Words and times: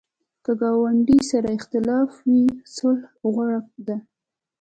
که 0.43 0.51
ګاونډي 0.61 1.19
سره 1.31 1.49
اختلاف 1.57 2.11
وي، 2.29 2.43
صلح 2.75 3.03
غوره 3.33 3.59
ده 3.87 3.97